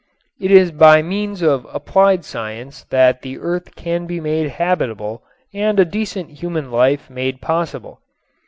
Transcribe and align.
It 0.39 0.49
is 0.49 0.71
by 0.71 1.03
means 1.03 1.43
of 1.43 1.67
applied 1.71 2.25
science 2.25 2.85
that 2.89 3.21
the 3.21 3.37
earth 3.37 3.75
can 3.75 4.07
be 4.07 4.19
made 4.19 4.49
habitable 4.49 5.21
and 5.53 5.79
a 5.79 5.85
decent 5.85 6.31
human 6.31 6.71
life 6.71 7.07
made 7.07 7.39
possible. 7.39 8.01